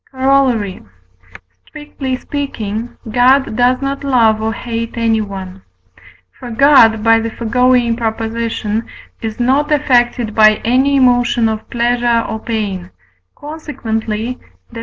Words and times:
Corollary. 0.09 0.81
Strictly 1.67 2.15
speaking, 2.17 2.97
God 3.11 3.55
does 3.55 3.83
not 3.83 4.03
love 4.03 4.41
or 4.41 4.51
hate 4.51 4.97
anyone. 4.97 5.61
For 6.39 6.49
God 6.49 7.03
(by 7.03 7.19
the 7.19 7.29
foregoing 7.29 7.95
Prop.) 7.97 8.19
is 8.19 9.39
not 9.39 9.71
affected 9.71 10.33
by 10.33 10.55
any 10.65 10.95
emotion 10.95 11.47
of 11.47 11.69
pleasure 11.69 12.25
or 12.27 12.39
pain, 12.39 12.89
consequently 13.35 14.39
(Def. 14.73 14.79